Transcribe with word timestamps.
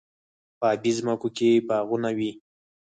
په 0.59 0.65
ابی 0.75 0.91
ځمکو 0.99 1.27
کې 1.37 1.49
باغونه 1.67 2.09
وي. 2.17 2.31